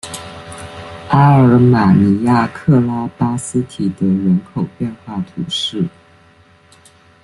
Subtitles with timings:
[1.09, 5.85] 阿尔马尼亚克拉巴斯提德人口变化图示